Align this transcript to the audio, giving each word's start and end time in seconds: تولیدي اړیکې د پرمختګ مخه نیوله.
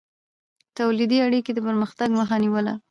تولیدي 0.77 1.17
اړیکې 1.25 1.51
د 1.53 1.59
پرمختګ 1.67 2.09
مخه 2.19 2.35
نیوله. 2.43 2.73